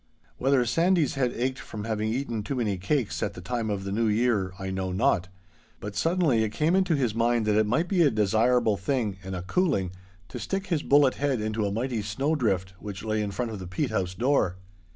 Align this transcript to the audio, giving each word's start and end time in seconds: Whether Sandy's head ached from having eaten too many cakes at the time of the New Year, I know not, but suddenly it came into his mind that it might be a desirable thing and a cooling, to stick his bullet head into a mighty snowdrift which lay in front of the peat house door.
Whether 0.39 0.65
Sandy's 0.65 1.13
head 1.13 1.31
ached 1.35 1.59
from 1.59 1.83
having 1.83 2.11
eaten 2.11 2.41
too 2.41 2.55
many 2.55 2.75
cakes 2.79 3.21
at 3.21 3.35
the 3.35 3.39
time 3.39 3.69
of 3.69 3.83
the 3.83 3.91
New 3.91 4.07
Year, 4.07 4.51
I 4.57 4.71
know 4.71 4.91
not, 4.91 5.27
but 5.79 5.95
suddenly 5.95 6.43
it 6.43 6.49
came 6.49 6.75
into 6.75 6.95
his 6.95 7.13
mind 7.13 7.45
that 7.45 7.55
it 7.55 7.67
might 7.67 7.87
be 7.87 8.01
a 8.01 8.09
desirable 8.09 8.77
thing 8.77 9.17
and 9.23 9.35
a 9.35 9.43
cooling, 9.43 9.91
to 10.29 10.39
stick 10.39 10.65
his 10.65 10.81
bullet 10.81 11.17
head 11.21 11.39
into 11.39 11.67
a 11.67 11.71
mighty 11.71 12.01
snowdrift 12.01 12.73
which 12.79 13.03
lay 13.03 13.21
in 13.21 13.29
front 13.29 13.51
of 13.51 13.59
the 13.59 13.67
peat 13.67 13.91
house 13.91 14.15
door. 14.15 14.55